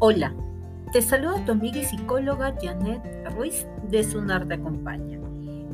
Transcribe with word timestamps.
Hola, 0.00 0.32
te 0.92 1.02
saluda 1.02 1.44
tu 1.44 1.50
amiga 1.50 1.78
y 1.78 1.84
psicóloga 1.84 2.54
Janet 2.62 3.02
Ruiz 3.34 3.66
de 3.90 4.04
Sunar 4.04 4.46
Te 4.46 4.54
Acompaña. 4.54 5.18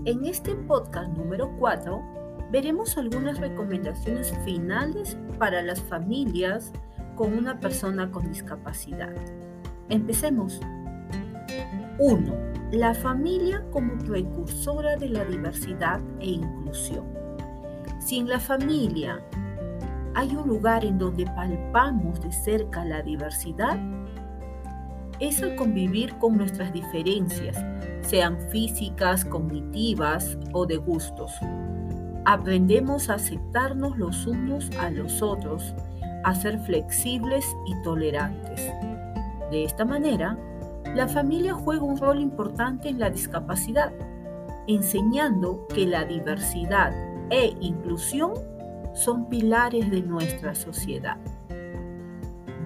En 0.07 0.25
este 0.25 0.55
podcast 0.55 1.15
número 1.15 1.55
4 1.59 2.03
veremos 2.51 2.97
algunas 2.97 3.39
recomendaciones 3.39 4.33
finales 4.47 5.19
para 5.39 5.61
las 5.61 5.79
familias 5.83 6.73
con 7.16 7.34
una 7.34 7.61
persona 7.61 8.11
con 8.11 8.27
discapacidad. 8.33 9.15
Empecemos. 9.91 10.59
1. 11.98 12.34
La 12.73 12.95
familia 12.95 13.62
como 13.73 13.98
precursora 13.98 14.97
de 14.97 15.11
la 15.11 15.27
diversidad 15.27 16.01
e 16.20 16.30
inclusión. 16.30 17.05
Si 18.01 18.23
la 18.23 18.41
familia 18.41 19.23
hay 20.15 20.35
un 20.37 20.49
lugar 20.49 20.84
en 20.84 20.98
donde 20.98 21.27
palpamos 21.27 22.20
de 22.20 22.33
cerca 22.33 22.84
la 22.84 23.02
diversidad, 23.02 23.79
es 25.21 25.41
el 25.43 25.57
convivir 25.57 26.15
con 26.19 26.37
nuestras 26.37 26.73
diferencias, 26.73 27.57
sean 28.02 28.38
físicas, 28.51 29.24
cognitivas 29.24 30.38
o 30.52 30.66
de 30.66 30.77
gustos. 30.77 31.33
Aprendemos 32.24 33.11
a 33.11 33.15
aceptarnos 33.15 33.98
los 33.98 34.27
unos 34.27 34.71
a 34.79 34.91
los 34.91 35.23
otros, 35.23 35.74
a 36.24 36.35
ser 36.35 36.59
flexibles 36.60 37.45
y 37.66 37.83
tolerantes. 37.83 38.71
De 39.51 39.65
esta 39.65 39.85
manera, 39.85 40.38
la 40.95 41.07
familia 41.07 41.55
juega 41.55 41.83
un 41.83 41.99
rol 41.99 42.21
importante 42.21 42.88
en 42.88 42.99
la 42.99 43.10
discapacidad, 43.10 43.93
enseñando 44.66 45.66
que 45.69 45.87
la 45.87 46.05
diversidad 46.05 46.93
e 47.30 47.55
inclusión 47.60 48.33
son 48.95 49.29
pilares 49.29 49.91
de 49.91 50.03
nuestra 50.03 50.55
sociedad. 50.55 51.19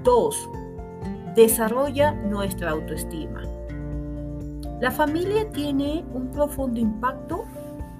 2. 0.05 0.51
Desarrolla 1.35 2.13
nuestra 2.13 2.71
autoestima. 2.71 3.43
La 4.81 4.91
familia 4.91 5.51
tiene 5.51 6.05
un 6.15 6.31
profundo 6.31 6.79
impacto 6.79 7.45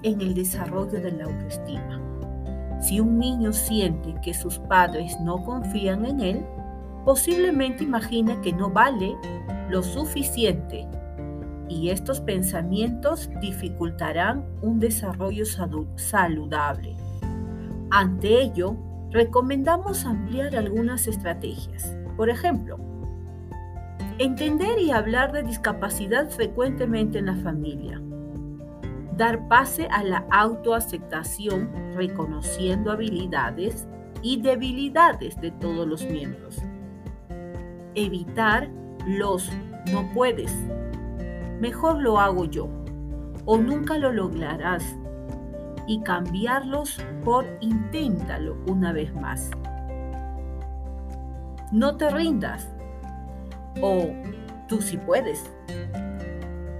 en 0.03 0.21
el 0.21 0.33
desarrollo 0.33 1.01
de 1.01 1.11
la 1.11 1.25
autoestima. 1.25 1.99
Si 2.81 2.99
un 2.99 3.19
niño 3.19 3.51
siente 3.51 4.15
que 4.23 4.33
sus 4.33 4.59
padres 4.59 5.19
no 5.19 5.43
confían 5.43 6.05
en 6.05 6.21
él, 6.21 6.45
posiblemente 7.03 7.83
imagina 7.83 8.39
que 8.41 8.53
no 8.53 8.69
vale 8.69 9.15
lo 9.69 9.83
suficiente 9.83 10.87
y 11.67 11.89
estos 11.89 12.19
pensamientos 12.21 13.29
dificultarán 13.41 14.45
un 14.61 14.79
desarrollo 14.79 15.43
saludable. 15.95 16.95
Ante 17.91 18.41
ello, 18.41 18.75
recomendamos 19.09 20.05
ampliar 20.05 20.55
algunas 20.55 21.07
estrategias. 21.07 21.97
Por 22.15 22.29
ejemplo, 22.29 22.77
entender 24.19 24.77
y 24.79 24.91
hablar 24.91 25.31
de 25.31 25.41
discapacidad 25.41 26.29
frecuentemente 26.29 27.17
en 27.17 27.25
la 27.25 27.35
familia. 27.37 27.99
Dar 29.17 29.47
pase 29.47 29.87
a 29.87 30.03
la 30.03 30.25
autoaceptación 30.29 31.71
reconociendo 31.95 32.91
habilidades 32.91 33.87
y 34.21 34.39
debilidades 34.41 35.39
de 35.41 35.51
todos 35.51 35.87
los 35.87 36.05
miembros. 36.05 36.57
Evitar 37.95 38.69
los 39.07 39.51
no 39.91 40.07
puedes. 40.13 40.53
Mejor 41.59 42.01
lo 42.01 42.19
hago 42.19 42.45
yo 42.45 42.69
o 43.45 43.57
nunca 43.57 43.97
lo 43.97 44.11
lograrás 44.11 44.95
y 45.89 46.01
cambiarlos 46.01 47.03
por 47.25 47.47
inténtalo 47.61 48.55
una 48.67 48.93
vez 48.93 49.11
más. 49.15 49.49
No 51.71 51.97
te 51.97 52.11
rindas 52.11 52.69
o 53.81 54.05
tú 54.67 54.83
sí 54.83 54.97
puedes. 54.97 55.51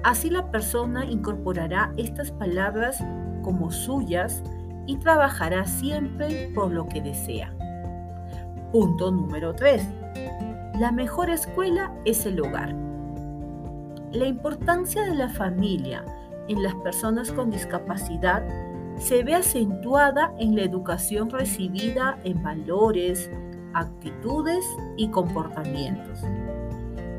Así 0.04 0.30
la 0.30 0.52
persona 0.52 1.06
incorporará 1.06 1.92
estas 1.98 2.32
palabras 2.32 3.04
como 3.42 3.72
suyas 3.72 4.44
y 4.86 4.98
trabajará 4.98 5.66
siempre 5.66 6.52
por 6.54 6.72
lo 6.72 6.88
que 6.88 7.02
desea. 7.02 7.52
Punto 8.72 9.10
número 9.10 9.56
3. 9.56 9.88
La 10.80 10.92
mejor 10.92 11.32
escuela 11.32 11.92
es 12.06 12.28
el 12.28 12.40
hogar. 12.40 12.76
La 14.12 14.28
importancia 14.28 15.02
de 15.04 15.16
la 15.16 15.30
familia 15.30 16.06
en 16.48 16.62
las 16.62 16.76
personas 16.76 17.32
con 17.32 17.50
discapacidad 17.50 18.44
se 19.00 19.24
ve 19.24 19.34
acentuada 19.34 20.34
en 20.40 20.56
la 20.56 20.64
educación 20.64 21.30
recibida 21.30 22.20
en 22.26 22.44
valores, 22.44 23.32
actitudes 23.74 24.66
y 24.98 25.10
comportamientos. 25.10 26.20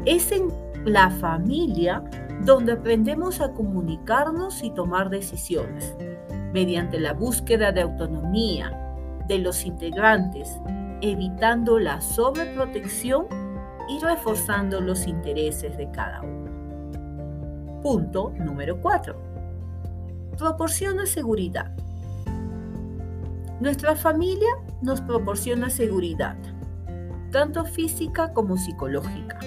Es 0.05 0.31
en 0.31 0.49
la 0.85 1.11
familia 1.11 2.05
donde 2.45 2.73
aprendemos 2.73 3.41
a 3.41 3.53
comunicarnos 3.53 4.63
y 4.63 4.71
tomar 4.71 5.11
decisiones, 5.11 5.97
mediante 6.53 7.01
la 7.01 7.15
búsqueda 7.15 7.73
de 7.73 7.83
autonomía 7.83 8.77
de 9.27 9.39
los 9.39 9.65
integrantes, 9.65 10.61
evitando 11.01 11.79
la 11.79 12.01
sobreprotección 12.01 13.27
y 13.89 13.99
reforzando 14.01 14.81
los 14.81 15.07
intereses 15.07 15.77
de 15.77 15.91
cada 15.91 16.21
uno. 16.23 17.81
Punto 17.83 18.33
número 18.39 18.81
4 18.81 19.30
proporciona 20.41 21.05
seguridad. 21.05 21.71
Nuestra 23.61 23.95
familia 23.95 24.49
nos 24.81 25.03
proporciona 25.03 25.69
seguridad, 25.69 26.35
tanto 27.31 27.67
física 27.67 28.33
como 28.33 28.57
psicológica, 28.57 29.39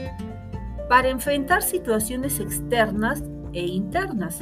para 0.88 1.10
enfrentar 1.10 1.64
situaciones 1.64 2.40
externas 2.40 3.24
e 3.54 3.66
internas. 3.66 4.40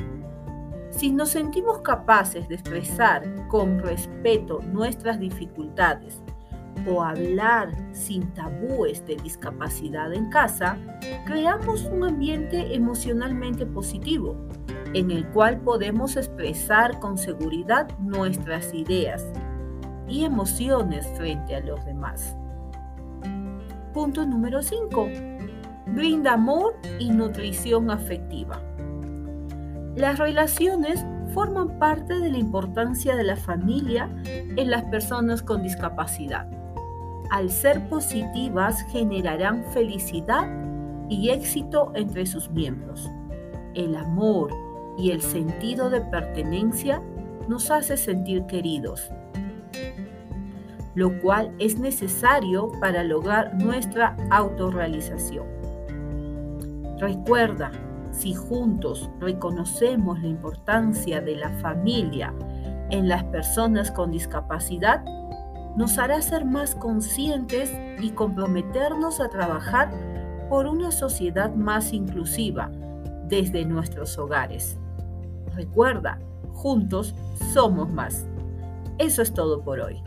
Si 0.89 1.13
nos 1.13 1.29
sentimos 1.29 1.79
capaces 1.84 2.50
de 2.50 2.56
expresar 2.56 3.23
con 3.47 3.79
respeto 3.79 4.59
nuestras 4.73 5.22
dificultades 5.22 6.22
o 6.85 7.01
hablar 7.01 7.73
sin 7.94 8.29
tabúes 8.33 9.06
de 9.06 9.16
discapacidad 9.16 10.13
en 10.13 10.29
casa, 10.29 10.78
creamos 11.25 11.85
un 11.85 12.03
ambiente 12.03 12.75
emocionalmente 12.75 13.66
positivo 13.66 14.35
en 14.94 15.12
el 15.12 15.25
cual 15.28 15.57
podemos 15.62 16.18
expresar 16.18 17.00
con 17.00 17.18
seguridad 17.18 17.88
nuestras 18.00 18.74
ideas 18.74 19.25
y 20.07 20.25
emociones 20.25 21.07
frente 21.16 21.56
a 21.56 21.62
los 21.62 21.84
demás. 21.85 22.35
Punto 23.94 24.25
número 24.25 24.62
5. 24.62 25.07
Brinda 25.88 26.34
amor 26.34 26.74
y 27.00 27.09
nutrición 27.09 27.90
afectiva. 27.90 28.62
Las 29.96 30.19
relaciones 30.19 31.06
forman 31.34 31.80
parte 31.80 32.19
de 32.19 32.30
la 32.30 32.38
importancia 32.38 33.16
de 33.16 33.24
la 33.24 33.35
familia 33.35 34.09
en 34.25 34.69
las 34.69 34.84
personas 34.85 35.41
con 35.41 35.63
discapacidad. 35.63 36.47
Al 37.30 37.50
ser 37.50 37.88
positivas 37.88 38.81
generarán 38.91 39.63
felicidad 39.74 40.50
y 41.09 41.30
éxito 41.30 41.91
entre 41.96 42.25
sus 42.25 42.50
miembros. 42.50 43.09
El 43.74 43.96
amor 43.96 44.51
y 45.01 45.09
el 45.09 45.22
sentido 45.22 45.89
de 45.89 46.01
pertenencia 46.01 47.01
nos 47.47 47.72
hace 47.72 47.97
sentir 47.97 48.45
queridos, 48.45 49.09
lo 50.94 51.19
cual 51.22 51.51
es 51.57 51.79
necesario 51.79 52.72
para 52.79 53.03
lograr 53.03 53.56
nuestra 53.56 54.16
autorrealización. 54.29 55.47
Recuerda, 57.00 57.72
si 58.12 58.35
juntos 58.35 59.09
reconocemos 59.19 60.22
la 60.22 60.28
importancia 60.28 61.19
de 61.19 61.35
la 61.35 61.50
familia 61.59 62.31
en 62.91 63.07
las 63.07 63.23
personas 63.23 63.89
con 63.89 64.12
discapacidad, 64.12 65.03
nos 65.75 65.97
hará 65.97 66.22
ser 66.22 66.45
más 66.45 66.75
conscientes 66.75 67.74
y 68.00 68.12
comprometernos 68.12 69.19
a 69.19 69.30
trabajar 69.30 69.89
por 70.47 70.68
una 70.68 70.92
sociedad 70.92 71.56
más 71.56 71.92
inclusiva 71.92 72.69
desde 73.27 73.65
nuestros 73.65 74.18
hogares. 74.19 74.81
Recuerda, 75.56 76.19
juntos 76.53 77.15
somos 77.53 77.89
más. 77.89 78.27
Eso 78.98 79.21
es 79.21 79.33
todo 79.33 79.63
por 79.63 79.80
hoy. 79.80 80.01